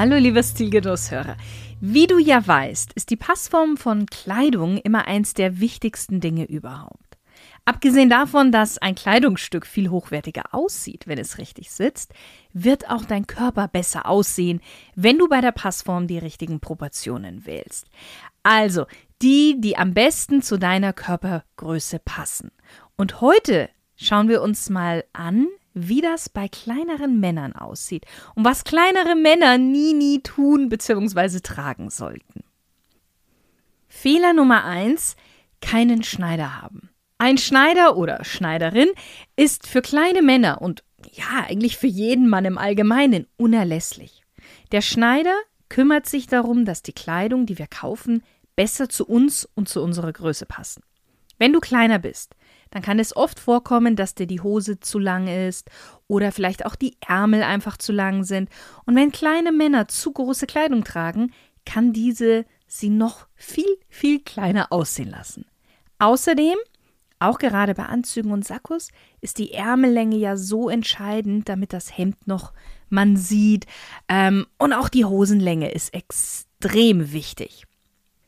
[0.00, 1.36] Hallo, lieber Stilgenusshörer.
[1.80, 7.18] Wie du ja weißt, ist die Passform von Kleidung immer eins der wichtigsten Dinge überhaupt.
[7.64, 12.12] Abgesehen davon, dass ein Kleidungsstück viel hochwertiger aussieht, wenn es richtig sitzt,
[12.52, 14.60] wird auch dein Körper besser aussehen,
[14.94, 17.88] wenn du bei der Passform die richtigen Proportionen wählst.
[18.44, 18.86] Also
[19.20, 22.52] die, die am besten zu deiner Körpergröße passen.
[22.94, 28.64] Und heute schauen wir uns mal an, wie das bei kleineren Männern aussieht und was
[28.64, 31.40] kleinere Männer nie, nie tun bzw.
[31.40, 32.44] tragen sollten.
[33.86, 35.16] Fehler Nummer eins:
[35.60, 36.90] keinen Schneider haben.
[37.18, 38.88] Ein Schneider oder Schneiderin
[39.34, 44.22] ist für kleine Männer und ja, eigentlich für jeden Mann im Allgemeinen unerlässlich.
[44.72, 45.34] Der Schneider
[45.68, 48.22] kümmert sich darum, dass die Kleidung, die wir kaufen,
[48.56, 50.82] besser zu uns und zu unserer Größe passen.
[51.38, 52.34] Wenn du kleiner bist,
[52.70, 55.70] dann kann es oft vorkommen, dass dir die Hose zu lang ist
[56.06, 58.48] oder vielleicht auch die Ärmel einfach zu lang sind.
[58.84, 61.32] Und wenn kleine Männer zu große Kleidung tragen,
[61.64, 65.46] kann diese sie noch viel, viel kleiner aussehen lassen.
[65.98, 66.56] Außerdem,
[67.18, 72.26] auch gerade bei Anzügen und Sakkos, ist die Ärmellänge ja so entscheidend, damit das Hemd
[72.26, 72.52] noch
[72.88, 73.66] man sieht.
[74.08, 77.64] Ähm, und auch die Hosenlänge ist extrem wichtig.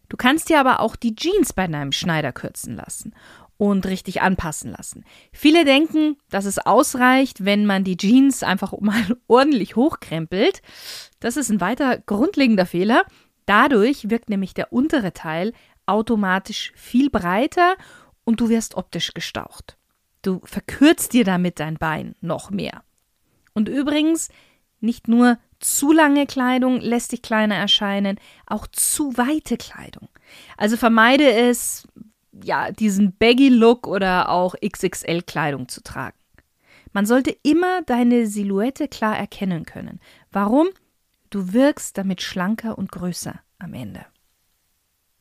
[0.08, 3.14] Du kannst dir aber auch die Jeans bei deinem Schneider kürzen lassen
[3.60, 5.04] und richtig anpassen lassen.
[5.32, 10.62] Viele denken, dass es ausreicht, wenn man die Jeans einfach mal ordentlich hochkrempelt.
[11.20, 13.04] Das ist ein weiter grundlegender Fehler.
[13.44, 15.52] Dadurch wirkt nämlich der untere Teil
[15.84, 17.74] automatisch viel breiter
[18.24, 19.76] und du wirst optisch gestaucht.
[20.22, 22.82] Du verkürzt dir damit dein Bein noch mehr.
[23.52, 24.30] Und übrigens,
[24.80, 30.08] nicht nur zu lange Kleidung lässt dich kleiner erscheinen, auch zu weite Kleidung.
[30.56, 31.86] Also vermeide es,
[32.32, 36.18] ja, diesen Baggy-Look oder auch XXL-Kleidung zu tragen.
[36.92, 40.00] Man sollte immer deine Silhouette klar erkennen können.
[40.32, 40.68] Warum?
[41.30, 44.04] Du wirkst damit schlanker und größer am Ende.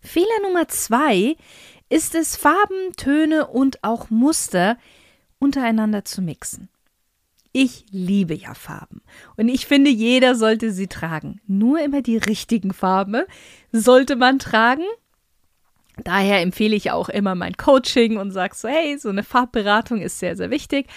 [0.01, 1.35] Fehler Nummer zwei
[1.89, 4.77] ist es, Farben, Töne und auch Muster
[5.39, 6.69] untereinander zu mixen.
[7.51, 9.01] Ich liebe ja Farben
[9.35, 11.41] und ich finde, jeder sollte sie tragen.
[11.47, 13.23] Nur immer die richtigen Farben
[13.71, 14.85] sollte man tragen
[16.03, 20.19] Daher empfehle ich auch immer mein Coaching und sage so, hey, so eine Farbberatung ist
[20.19, 20.87] sehr, sehr wichtig.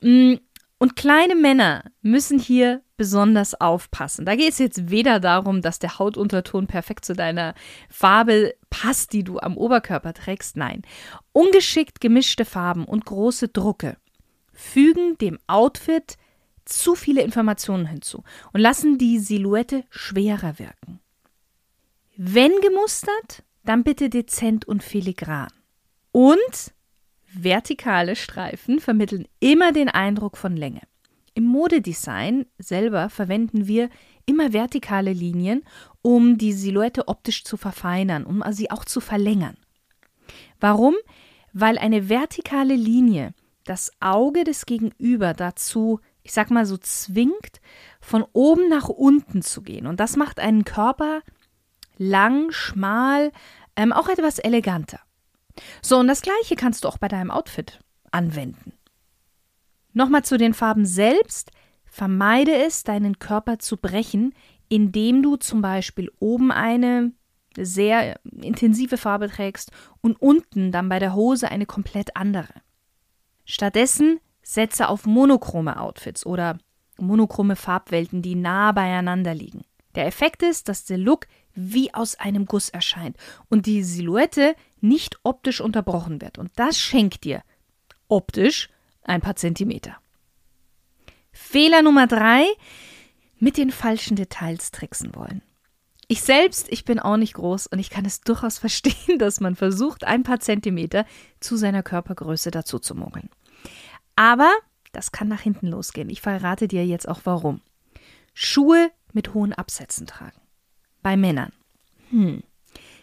[0.00, 0.34] Mm,
[0.78, 4.26] und kleine Männer müssen hier besonders aufpassen.
[4.26, 7.54] Da geht es jetzt weder darum, dass der Hautunterton perfekt zu deiner
[7.88, 10.56] Farbe passt, die du am Oberkörper trägst.
[10.56, 10.82] Nein.
[11.32, 13.96] Ungeschickt gemischte Farben und große Drucke
[14.52, 16.16] fügen dem Outfit
[16.64, 21.00] zu viele Informationen hinzu und lassen die Silhouette schwerer wirken.
[22.16, 25.48] Wenn gemustert, dann bitte dezent und filigran.
[26.10, 26.72] Und
[27.32, 30.82] vertikale Streifen vermitteln immer den Eindruck von Länge.
[31.34, 33.88] Im Modedesign selber verwenden wir
[34.26, 35.64] immer vertikale Linien,
[36.02, 39.56] um die Silhouette optisch zu verfeinern, um sie auch zu verlängern.
[40.60, 40.94] Warum?
[41.52, 43.34] Weil eine vertikale Linie
[43.64, 47.60] das Auge des Gegenüber dazu, ich sag mal so, zwingt,
[48.00, 49.86] von oben nach unten zu gehen.
[49.86, 51.22] Und das macht einen Körper
[52.02, 53.32] lang, schmal,
[53.76, 55.00] ähm, auch etwas eleganter.
[55.82, 57.80] So, und das gleiche kannst du auch bei deinem Outfit
[58.10, 58.72] anwenden.
[59.92, 61.50] Nochmal zu den Farben selbst.
[61.84, 64.34] Vermeide es, deinen Körper zu brechen,
[64.68, 67.12] indem du zum Beispiel oben eine
[67.58, 69.70] sehr intensive Farbe trägst
[70.00, 72.54] und unten dann bei der Hose eine komplett andere.
[73.44, 76.56] Stattdessen setze auf monochrome Outfits oder
[76.98, 79.64] monochrome Farbwelten, die nah beieinander liegen.
[79.94, 83.16] Der Effekt ist, dass der Look wie aus einem Guss erscheint
[83.48, 86.38] und die Silhouette nicht optisch unterbrochen wird.
[86.38, 87.42] Und das schenkt dir
[88.08, 88.68] optisch
[89.04, 89.96] ein paar Zentimeter.
[91.32, 92.44] Fehler Nummer drei,
[93.38, 95.42] mit den falschen Details tricksen wollen.
[96.06, 99.56] Ich selbst, ich bin auch nicht groß und ich kann es durchaus verstehen, dass man
[99.56, 101.06] versucht, ein paar Zentimeter
[101.40, 103.30] zu seiner Körpergröße dazu zu mogeln.
[104.14, 104.52] Aber
[104.92, 106.10] das kann nach hinten losgehen.
[106.10, 107.62] Ich verrate dir jetzt auch warum.
[108.34, 110.40] Schuhe mit hohen Absätzen tragen.
[111.02, 111.52] Bei Männern.
[112.10, 112.42] Hm.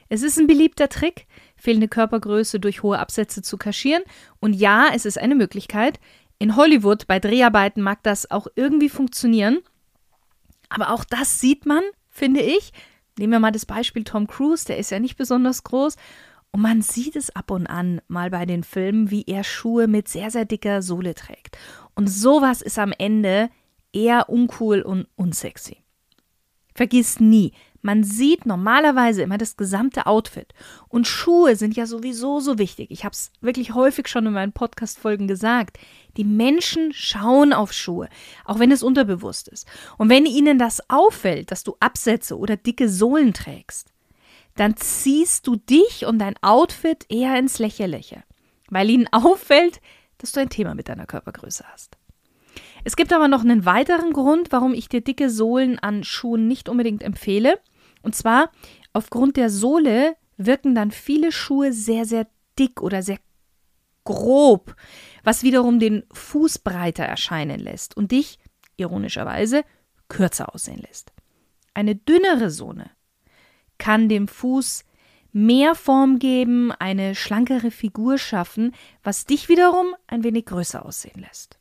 [0.07, 4.03] Es ist ein beliebter Trick, fehlende Körpergröße durch hohe Absätze zu kaschieren.
[4.39, 5.99] Und ja, es ist eine Möglichkeit.
[6.39, 9.59] In Hollywood bei Dreharbeiten mag das auch irgendwie funktionieren.
[10.69, 11.83] Aber auch das sieht man
[12.19, 12.71] finde ich.
[13.17, 15.95] Nehmen wir mal das Beispiel Tom Cruise, der ist ja nicht besonders groß.
[16.51, 20.07] Und man sieht es ab und an mal bei den Filmen, wie er Schuhe mit
[20.07, 21.57] sehr, sehr dicker Sohle trägt.
[21.95, 23.49] Und sowas ist am Ende
[23.93, 25.77] eher uncool und unsexy.
[26.79, 30.53] Vergiss nie, man sieht normalerweise immer das gesamte Outfit.
[30.87, 32.89] Und Schuhe sind ja sowieso so wichtig.
[32.89, 35.77] Ich habe es wirklich häufig schon in meinen Podcast-Folgen gesagt.
[36.15, 38.07] Die Menschen schauen auf Schuhe,
[38.45, 39.67] auch wenn es unterbewusst ist.
[39.97, 43.91] Und wenn ihnen das auffällt, dass du Absätze oder dicke Sohlen trägst,
[44.55, 48.23] dann ziehst du dich und dein Outfit eher ins Lächerliche,
[48.69, 49.81] weil ihnen auffällt,
[50.17, 51.97] dass du ein Thema mit deiner Körpergröße hast.
[52.83, 56.69] Es gibt aber noch einen weiteren Grund, warum ich dir dicke Sohlen an Schuhen nicht
[56.69, 57.59] unbedingt empfehle.
[58.01, 58.51] Und zwar,
[58.93, 63.19] aufgrund der Sohle wirken dann viele Schuhe sehr, sehr dick oder sehr
[64.05, 64.75] grob,
[65.23, 68.39] was wiederum den Fuß breiter erscheinen lässt und dich,
[68.77, 69.63] ironischerweise,
[70.07, 71.11] kürzer aussehen lässt.
[71.73, 72.89] Eine dünnere Sohle
[73.77, 74.83] kann dem Fuß
[75.31, 78.73] mehr Form geben, eine schlankere Figur schaffen,
[79.03, 81.58] was dich wiederum ein wenig größer aussehen lässt.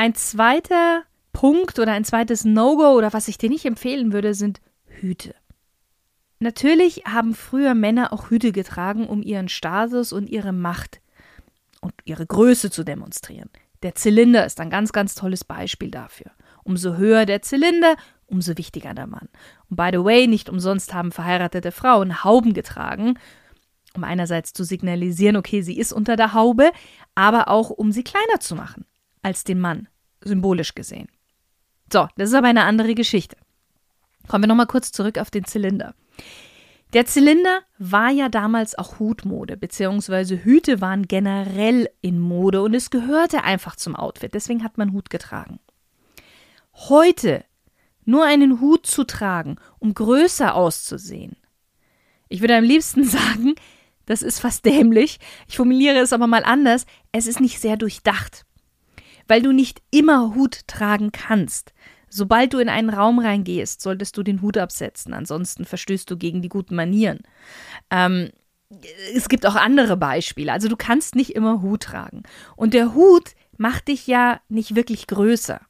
[0.00, 1.02] Ein zweiter
[1.32, 5.34] Punkt oder ein zweites No-Go oder was ich dir nicht empfehlen würde, sind Hüte.
[6.38, 11.00] Natürlich haben früher Männer auch Hüte getragen, um ihren Status und ihre Macht
[11.80, 13.50] und ihre Größe zu demonstrieren.
[13.82, 16.30] Der Zylinder ist ein ganz, ganz tolles Beispiel dafür.
[16.62, 17.96] Umso höher der Zylinder,
[18.26, 19.28] umso wichtiger der Mann.
[19.68, 23.18] Und by the way, nicht umsonst haben verheiratete Frauen Hauben getragen,
[23.96, 26.70] um einerseits zu signalisieren, okay, sie ist unter der Haube,
[27.16, 28.86] aber auch um sie kleiner zu machen
[29.22, 29.88] als den Mann,
[30.22, 31.08] symbolisch gesehen.
[31.92, 33.36] So, das ist aber eine andere Geschichte.
[34.26, 35.94] Kommen wir nochmal kurz zurück auf den Zylinder.
[36.92, 42.90] Der Zylinder war ja damals auch Hutmode, beziehungsweise Hüte waren generell in Mode und es
[42.90, 45.60] gehörte einfach zum Outfit, deswegen hat man Hut getragen.
[46.72, 47.44] Heute
[48.04, 51.36] nur einen Hut zu tragen, um größer auszusehen.
[52.28, 53.54] Ich würde am liebsten sagen,
[54.06, 55.20] das ist fast dämlich.
[55.46, 56.86] Ich formuliere es aber mal anders.
[57.12, 58.46] Es ist nicht sehr durchdacht
[59.28, 61.72] weil du nicht immer Hut tragen kannst.
[62.10, 66.40] Sobald du in einen Raum reingehst, solltest du den Hut absetzen, ansonsten verstößt du gegen
[66.42, 67.20] die guten Manieren.
[67.90, 68.30] Ähm,
[69.14, 70.52] es gibt auch andere Beispiele.
[70.52, 72.22] Also du kannst nicht immer Hut tragen.
[72.56, 75.60] Und der Hut macht dich ja nicht wirklich größer.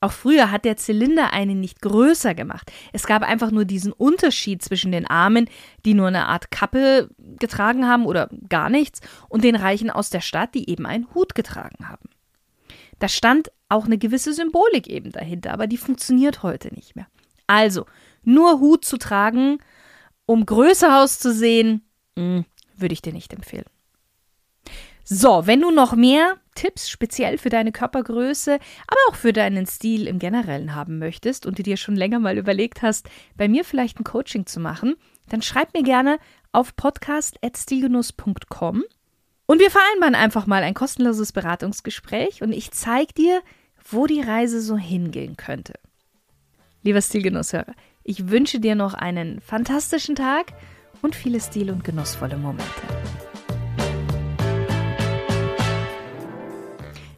[0.00, 2.70] Auch früher hat der Zylinder einen nicht größer gemacht.
[2.92, 5.50] Es gab einfach nur diesen Unterschied zwischen den Armen,
[5.84, 10.20] die nur eine Art Kappe getragen haben oder gar nichts, und den Reichen aus der
[10.20, 12.08] Stadt, die eben einen Hut getragen haben.
[12.98, 17.06] Da stand auch eine gewisse Symbolik eben dahinter, aber die funktioniert heute nicht mehr.
[17.46, 17.86] Also,
[18.22, 19.58] nur Hut zu tragen,
[20.26, 21.82] um größer auszusehen,
[22.16, 22.44] hm,
[22.76, 23.64] würde ich dir nicht empfehlen.
[25.04, 30.06] So, wenn du noch mehr Tipps speziell für deine Körpergröße, aber auch für deinen Stil
[30.06, 33.98] im Generellen haben möchtest und du dir schon länger mal überlegt hast, bei mir vielleicht
[33.98, 34.96] ein Coaching zu machen,
[35.28, 36.18] dann schreib mir gerne
[36.52, 38.84] auf podcast.stilgenuss.com
[39.48, 43.42] und wir vereinbaren einfach mal ein kostenloses Beratungsgespräch und ich zeige dir,
[43.90, 45.72] wo die Reise so hingehen könnte.
[46.82, 47.74] Lieber Stilgenusshörer,
[48.04, 50.52] ich wünsche dir noch einen fantastischen Tag
[51.00, 52.66] und viele stil- und genussvolle Momente.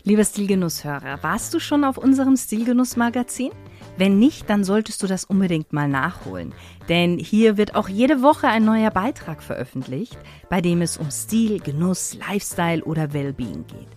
[0.05, 3.51] Lieber Stilgenusshörer, warst du schon auf unserem Stilgenuss-Magazin?
[3.97, 6.55] Wenn nicht, dann solltest du das unbedingt mal nachholen.
[6.89, 10.19] Denn hier wird auch jede Woche ein neuer Beitrag veröffentlicht,
[10.49, 13.89] bei dem es um Stil, Genuss, Lifestyle oder Wellbeing geht.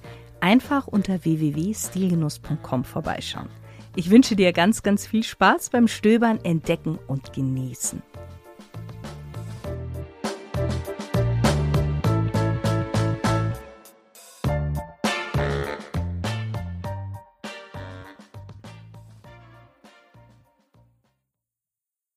[0.42, 3.48] Einfach unter www.stilgenuss.com vorbeischauen.
[3.96, 8.02] Ich wünsche dir ganz, ganz viel Spaß beim Stöbern, Entdecken und Genießen.